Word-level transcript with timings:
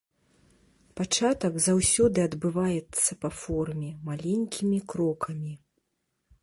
Пачатак 0.99 1.53
заўсёды 1.65 2.23
адбываецца 2.29 3.11
па 3.25 3.29
форме, 3.43 3.91
маленькімі 4.09 4.77
крокамі. 4.95 5.53